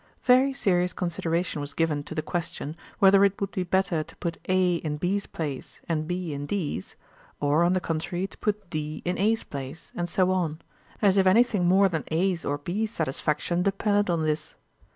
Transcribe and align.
Very 0.23 0.51
serious 0.51 0.93
consideration 0.93 1.61
was 1.61 1.75
given 1.75 2.01
to 2.05 2.15
the 2.15 2.23
question 2.23 2.75
whether 2.97 3.23
it 3.23 3.39
would 3.39 3.51
be 3.51 3.61
better 3.61 4.01
to 4.01 4.15
put 4.15 4.39
A 4.49 4.77
in 4.77 4.97
B's 4.97 5.27
place 5.27 5.79
and 5.87 6.07
B 6.07 6.33
in 6.33 6.47
D's, 6.47 6.95
or 7.39 7.63
on 7.63 7.73
the 7.73 7.79
contrary 7.79 8.25
to 8.25 8.37
put 8.39 8.71
D 8.71 9.03
in 9.05 9.19
A's 9.19 9.43
place, 9.43 9.91
and 9.95 10.09
so 10.09 10.31
on—as 10.31 11.19
if 11.19 11.27
anything 11.27 11.67
more 11.67 11.87
than 11.87 12.03
A's 12.07 12.43
or 12.43 12.57
B's 12.57 12.89
satisfaction 12.89 13.61
depended 13.61 14.09
on 14.09 14.25
this. 14.25 14.55